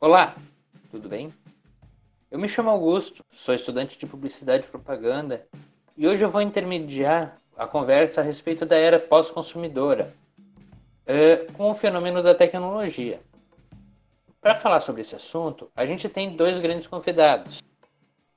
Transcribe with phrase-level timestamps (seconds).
[0.00, 0.36] Olá,
[0.92, 1.34] tudo bem?
[2.30, 5.44] Eu me chamo Augusto, sou estudante de Publicidade e Propaganda
[5.96, 10.14] e hoje eu vou intermediar a conversa a respeito da era pós-consumidora
[11.02, 13.18] uh, com o fenômeno da tecnologia.
[14.40, 17.60] Para falar sobre esse assunto, a gente tem dois grandes convidados.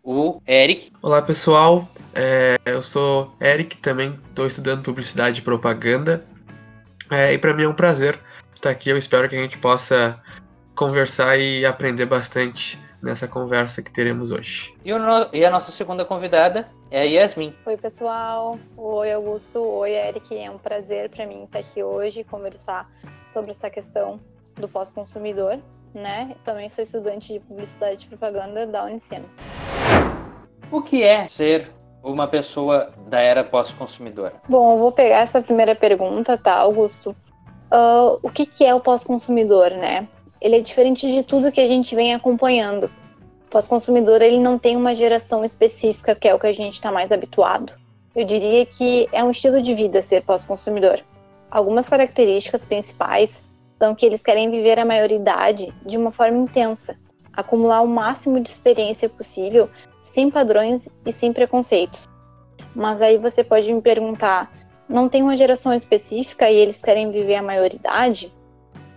[0.00, 0.92] O Eric.
[1.02, 6.24] Olá pessoal, é, eu sou Eric, também estou estudando Publicidade e Propaganda
[7.10, 8.16] é, e para mim é um prazer
[8.54, 8.90] estar aqui.
[8.90, 10.22] Eu espero que a gente possa
[10.78, 14.72] conversar e aprender bastante nessa conversa que teremos hoje.
[14.84, 15.28] E, no...
[15.32, 17.52] e, a nossa segunda convidada é a Yasmin.
[17.66, 18.56] Oi, pessoal.
[18.76, 19.58] Oi, Augusto.
[19.58, 20.38] Oi, Eric.
[20.38, 22.88] É um prazer para mim estar aqui hoje e conversar
[23.26, 24.20] sobre essa questão
[24.54, 25.58] do pós-consumidor,
[25.92, 26.36] né?
[26.44, 29.38] Também sou estudante de publicidade e propaganda da Unicinos.
[30.70, 31.68] O que é ser
[32.04, 34.34] uma pessoa da era pós-consumidora?
[34.48, 37.16] Bom, eu vou pegar essa primeira pergunta, tá, Augusto?
[37.72, 40.06] Uh, o que, que é o pós-consumidor, né?
[40.40, 42.90] Ele é diferente de tudo que a gente vem acompanhando.
[43.46, 46.92] O pós-consumidor ele não tem uma geração específica, que é o que a gente está
[46.92, 47.72] mais habituado.
[48.14, 51.00] Eu diria que é um estilo de vida ser pós-consumidor.
[51.50, 53.42] Algumas características principais
[53.78, 56.96] são que eles querem viver a maioridade de uma forma intensa,
[57.32, 59.70] acumular o máximo de experiência possível,
[60.04, 62.06] sem padrões e sem preconceitos.
[62.74, 64.52] Mas aí você pode me perguntar,
[64.88, 68.32] não tem uma geração específica e eles querem viver a maioridade?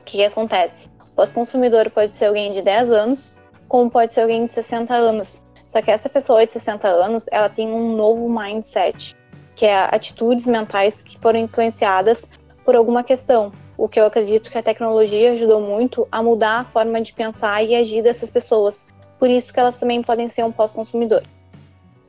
[0.00, 0.88] O que, que acontece?
[1.14, 3.34] Pós-consumidor pode ser alguém de 10 anos,
[3.68, 5.42] como pode ser alguém de 60 anos.
[5.68, 9.16] Só que essa pessoa de 60 anos, ela tem um novo mindset,
[9.54, 12.26] que é atitudes mentais que foram influenciadas
[12.64, 13.52] por alguma questão.
[13.76, 17.62] O que eu acredito que a tecnologia ajudou muito a mudar a forma de pensar
[17.64, 18.86] e agir dessas pessoas.
[19.18, 21.22] Por isso que elas também podem ser um pós-consumidor.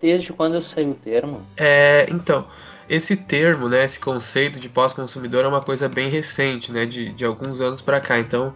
[0.01, 1.41] Desde quando saiu o termo?
[1.55, 2.45] É, então,
[2.89, 7.23] esse termo, né, esse conceito de pós-consumidor é uma coisa bem recente, né, de, de
[7.23, 8.19] alguns anos para cá.
[8.19, 8.53] Então,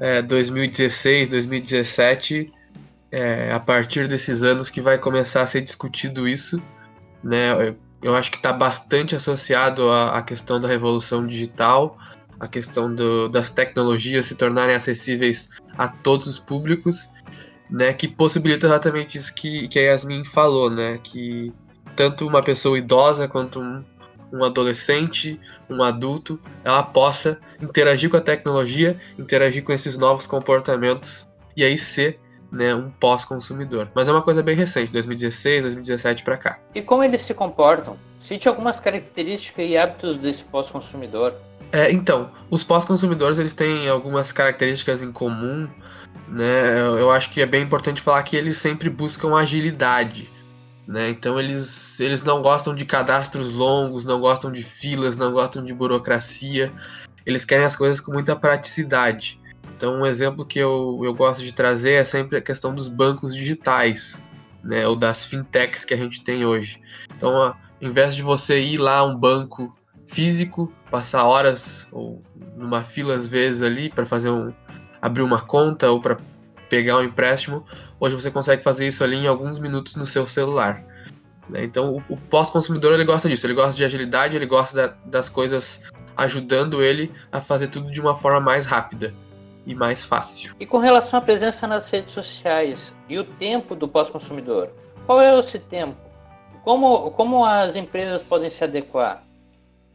[0.00, 2.50] é, 2016, 2017,
[3.12, 6.60] é, a partir desses anos que vai começar a ser discutido isso,
[7.22, 7.74] né?
[8.02, 11.98] Eu acho que está bastante associado à, à, questão da revolução digital,
[12.40, 17.10] a questão do, das tecnologias se tornarem acessíveis a todos os públicos,
[17.68, 17.92] né?
[17.92, 20.98] Que possibilita exatamente isso que, que a Yasmin falou, né?
[21.02, 21.52] Que
[21.94, 23.84] tanto uma pessoa idosa quanto um,
[24.32, 31.28] um adolescente, um adulto, ela possa interagir com a tecnologia, interagir com esses novos comportamentos
[31.56, 32.18] e aí ser
[32.50, 33.88] né, um pós-consumidor.
[33.94, 36.58] Mas é uma coisa bem recente, 2016, 2017 para cá.
[36.74, 37.96] E como eles se comportam?
[38.18, 41.34] Cite algumas características e hábitos desse pós-consumidor.
[41.72, 45.68] É, então, os pós-consumidores eles têm algumas características em comum,
[46.28, 46.80] né?
[46.80, 50.28] Eu acho que é bem importante falar que eles sempre buscam agilidade.
[50.90, 51.10] Né?
[51.10, 55.72] Então eles, eles não gostam de cadastros longos, não gostam de filas, não gostam de
[55.72, 56.72] burocracia.
[57.24, 59.40] Eles querem as coisas com muita praticidade.
[59.76, 63.32] Então um exemplo que eu, eu gosto de trazer é sempre a questão dos bancos
[63.32, 64.26] digitais,
[64.64, 64.84] né?
[64.84, 66.82] ou das fintechs que a gente tem hoje.
[67.16, 69.72] Então, ao invés de você ir lá a um banco
[70.08, 72.20] físico, passar horas ou
[72.56, 74.52] numa fila às vezes ali para fazer um
[75.00, 76.18] abrir uma conta ou para
[76.70, 77.64] pegar um empréstimo,
[77.98, 80.82] hoje você consegue fazer isso ali em alguns minutos no seu celular.
[81.48, 81.64] Né?
[81.64, 85.28] Então, o, o pós-consumidor ele gosta disso, ele gosta de agilidade, ele gosta da, das
[85.28, 85.82] coisas
[86.16, 89.12] ajudando ele a fazer tudo de uma forma mais rápida
[89.66, 90.54] e mais fácil.
[90.58, 94.70] E com relação à presença nas redes sociais e o tempo do pós-consumidor,
[95.06, 95.96] qual é esse tempo?
[96.62, 99.24] Como, como as empresas podem se adequar?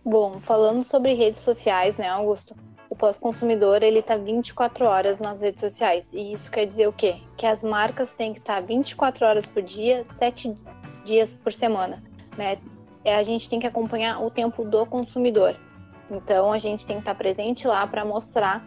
[0.04, 2.56] Bom, falando sobre redes sociais, né, Augusto?
[2.96, 6.12] O pós-consumidor ele está 24 horas nas redes sociais.
[6.14, 7.18] E isso quer dizer o quê?
[7.36, 10.58] Que as marcas têm que estar tá 24 horas por dia, 7
[11.04, 12.02] dias por semana.
[12.38, 12.58] Né?
[13.04, 15.58] É, a gente tem que acompanhar o tempo do consumidor.
[16.10, 18.66] Então a gente tem que estar tá presente lá para mostrar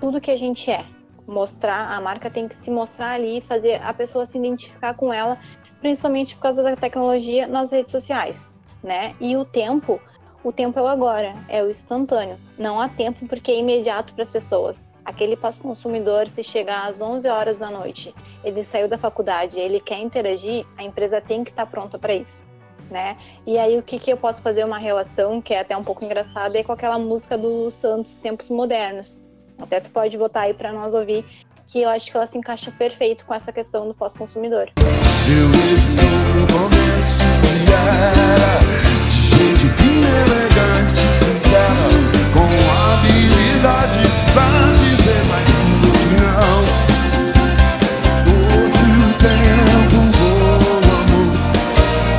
[0.00, 0.84] tudo que a gente é.
[1.26, 5.38] Mostrar, a marca tem que se mostrar ali, fazer a pessoa se identificar com ela,
[5.80, 8.52] principalmente por causa da tecnologia nas redes sociais,
[8.82, 9.14] né?
[9.20, 10.00] E o tempo
[10.42, 12.38] o tempo é o agora, é o instantâneo.
[12.56, 14.88] Não há tempo porque é imediato para as pessoas.
[15.04, 18.14] Aquele consumidor, se chegar às 11 horas da noite,
[18.44, 22.14] ele saiu da faculdade, ele quer interagir, a empresa tem que estar tá pronta para
[22.14, 22.46] isso.
[22.90, 23.16] Né?
[23.46, 26.04] E aí o que, que eu posso fazer uma relação que é até um pouco
[26.04, 29.22] engraçada é com aquela música do Santos Tempos Modernos.
[29.58, 31.24] Até tu pode botar aí para nós ouvir
[31.66, 34.70] que eu acho que ela se encaixa perfeito com essa questão do pós-consumidor.
[39.56, 41.88] Fina, elegante, sincera
[42.32, 42.48] Com
[42.92, 43.98] habilidade
[44.32, 46.58] pra dizer mais sim do que não
[48.54, 51.32] Hoje o tempo voa, amor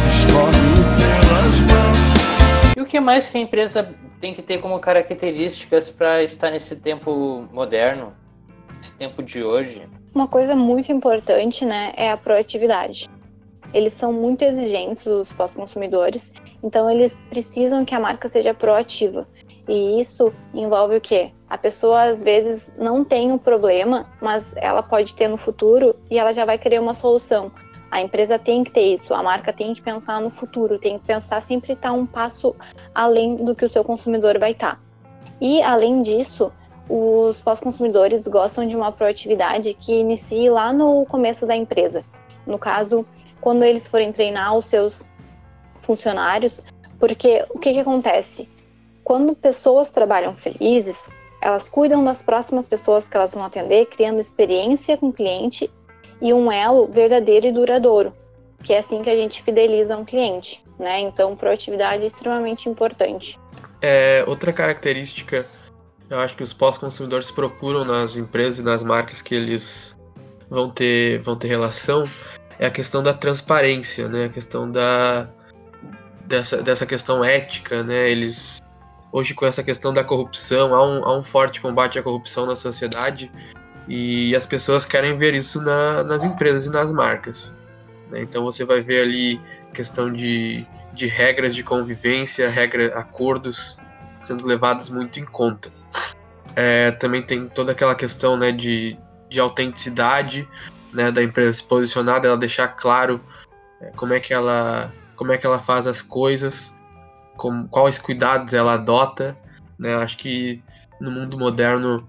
[0.10, 0.64] Escorre
[0.98, 6.24] pelas mãos E o que mais que a empresa tem que ter como características para
[6.24, 8.14] estar nesse tempo moderno?
[8.98, 9.82] tempo de hoje?
[10.14, 13.10] Uma coisa muito importante, né, é a proatividade.
[13.74, 16.34] Eles são muito exigentes, os pós-consumidores,
[16.64, 19.28] então eles precisam que a marca seja proativa.
[19.68, 21.32] E isso envolve o quê?
[21.48, 26.18] A pessoa às vezes não tem um problema, mas ela pode ter no futuro e
[26.18, 27.52] ela já vai querer uma solução.
[27.92, 31.06] A empresa tem que ter isso, a marca tem que pensar no futuro, tem que
[31.06, 32.56] pensar sempre estar um passo
[32.94, 34.80] além do que o seu consumidor vai estar.
[35.42, 36.52] E além disso,
[36.88, 42.04] os pós-consumidores gostam de uma proatividade que inicie lá no começo da empresa.
[42.46, 43.06] No caso,
[43.42, 45.08] quando eles forem treinar os seus
[45.82, 46.62] funcionários,
[47.00, 48.50] porque o que, que acontece?
[49.04, 51.10] Quando pessoas trabalham felizes,
[51.42, 55.72] elas cuidam das próximas pessoas que elas vão atender, criando experiência com o cliente
[56.22, 58.14] e um elo verdadeiro e duradouro,
[58.62, 61.00] que é assim que a gente fideliza um cliente, né?
[61.00, 63.40] Então, proatividade é extremamente importante.
[63.82, 65.46] É, outra característica,
[66.10, 69.98] eu acho que os pós-consumidores procuram nas empresas e nas marcas que eles
[70.50, 72.04] vão ter, vão ter relação,
[72.60, 74.26] é a questão da transparência, né?
[74.26, 75.28] A questão da
[76.26, 78.10] dessa, dessa questão ética, né?
[78.10, 78.60] Eles
[79.12, 82.56] hoje com essa questão da corrupção, há um, há um forte combate à corrupção na
[82.56, 83.32] sociedade
[83.88, 87.58] e as pessoas querem ver isso na, nas empresas e nas marcas.
[88.12, 88.22] Né?
[88.22, 89.42] Então você vai ver ali
[89.74, 90.64] questão de,
[90.94, 93.78] de regras de convivência, regra, acordos
[94.16, 95.72] sendo levados muito em conta.
[96.56, 98.98] É, também tem toda aquela questão né, de,
[99.28, 100.48] de autenticidade
[100.94, 103.22] né, da empresa se posicionar, ela deixar claro
[103.82, 106.74] é, como é que ela como é que ela faz as coisas,
[107.36, 109.38] com, quais cuidados ela adota.
[109.78, 109.94] Né?
[109.96, 110.64] Acho que
[111.00, 112.08] no mundo moderno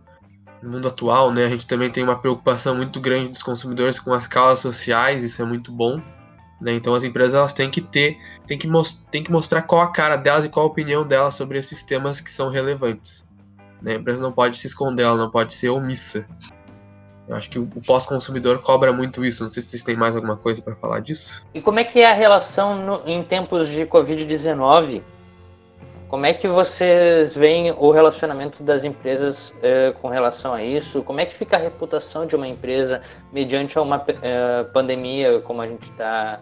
[0.62, 4.12] no mundo atual, né, a gente também tem uma preocupação muito grande dos consumidores com
[4.12, 6.00] as causas sociais, isso é muito bom.
[6.61, 6.75] Né?
[6.75, 8.69] Então as empresas elas têm que ter, têm que,
[9.11, 12.21] têm que mostrar qual a cara delas e qual a opinião delas sobre esses temas
[12.21, 13.27] que são relevantes.
[13.81, 13.93] Né?
[13.93, 16.27] A empresa não pode se esconder, ela não pode ser omissa.
[17.31, 19.44] Eu acho que o pós-consumidor cobra muito isso.
[19.44, 21.47] Não sei se vocês têm mais alguma coisa para falar disso.
[21.55, 25.00] E como é que é a relação no, em tempos de Covid-19
[26.09, 31.05] como é que vocês veem o relacionamento das empresas eh, com relação a isso?
[31.05, 33.00] Como é que fica a reputação de uma empresa
[33.32, 36.41] mediante uma eh, pandemia como a gente está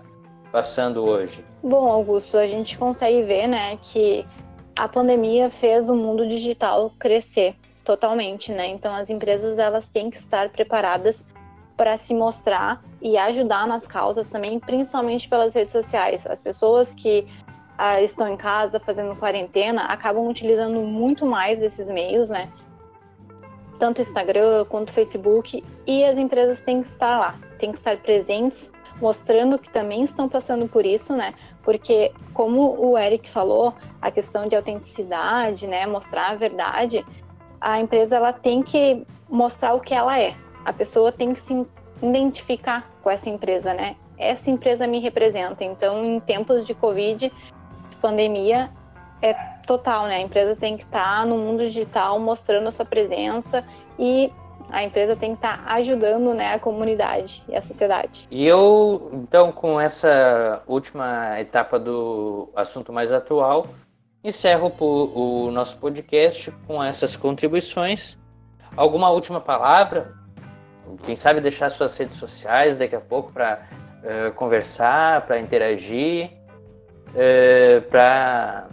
[0.51, 1.45] passando hoje?
[1.63, 4.25] Bom, Augusto, a gente consegue ver, né, que
[4.75, 7.55] a pandemia fez o mundo digital crescer
[7.89, 8.67] totalmente, né?
[8.67, 11.25] Então as empresas elas têm que estar preparadas
[11.75, 16.27] para se mostrar e ajudar nas causas também, principalmente pelas redes sociais.
[16.27, 17.27] As pessoas que
[17.79, 22.51] ah, estão em casa fazendo quarentena acabam utilizando muito mais desses meios, né?
[23.79, 28.71] Tanto Instagram quanto Facebook, e as empresas têm que estar lá, têm que estar presentes,
[29.01, 31.33] mostrando que também estão passando por isso, né?
[31.63, 35.87] Porque, como o Eric falou, a questão de autenticidade, né?
[35.87, 37.07] Mostrar a verdade,
[37.61, 40.35] a empresa ela tem que mostrar o que ela é.
[40.65, 41.67] A pessoa tem que se
[42.03, 43.97] identificar com essa empresa, né?
[44.17, 45.65] Essa empresa me representa.
[45.65, 47.33] Então, em tempos de Covid,
[48.01, 48.71] pandemia
[49.23, 49.35] é
[49.67, 50.17] total, né?
[50.17, 53.65] A empresa tem que estar tá no mundo digital mostrando a sua presença
[53.99, 54.33] e
[54.71, 58.27] a empresa tem que estar tá ajudando né, a comunidade e a sociedade.
[58.31, 63.69] E eu, então, com essa última etapa do assunto mais atual,
[64.23, 68.19] encerro o nosso podcast com essas contribuições.
[68.77, 70.15] Alguma última palavra?
[71.05, 73.63] Quem sabe deixar suas redes sociais daqui a pouco para
[74.03, 76.39] uh, conversar, para interagir
[77.15, 78.69] é, para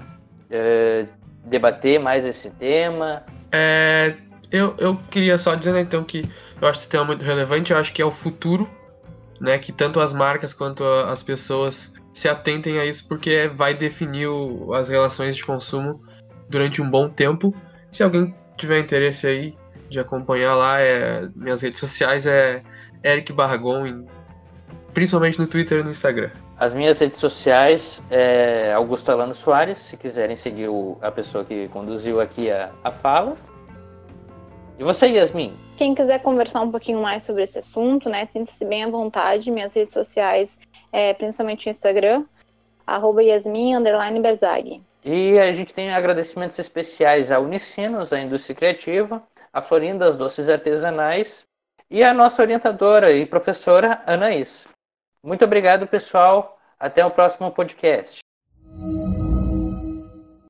[0.49, 1.05] é,
[1.43, 3.23] debater mais esse tema?
[3.51, 4.13] É,
[4.51, 6.23] eu, eu queria só dizer né, então que
[6.61, 8.69] eu acho esse tema muito relevante, eu acho que é o futuro,
[9.39, 9.57] né?
[9.57, 14.73] Que tanto as marcas quanto as pessoas se atentem a isso, porque vai definir o,
[14.73, 16.01] as relações de consumo
[16.49, 17.53] durante um bom tempo.
[17.91, 19.57] Se alguém tiver interesse aí
[19.89, 22.63] de acompanhar lá, é, minhas redes sociais é
[23.03, 24.05] Eric Barragon,
[24.93, 26.31] principalmente no Twitter e no Instagram.
[26.57, 31.67] As minhas redes sociais é Augusto Alano Soares, se quiserem seguir o, a pessoa que
[31.67, 33.35] conduziu aqui a, a fala.
[34.77, 35.57] E você, Yasmin?
[35.77, 39.49] Quem quiser conversar um pouquinho mais sobre esse assunto, né, sinta-se bem à vontade.
[39.49, 40.59] Minhas redes sociais,
[40.91, 42.25] é, principalmente o Instagram,
[42.85, 43.73] arroba Yasmin.
[45.03, 50.49] E a gente tem agradecimentos especiais à Unicinos, à Indústria Criativa, à Florinda das Doces
[50.49, 51.45] Artesanais
[51.89, 54.67] e à nossa orientadora e professora Anaís.
[55.23, 56.59] Muito obrigado, pessoal.
[56.77, 58.24] Até o próximo podcast.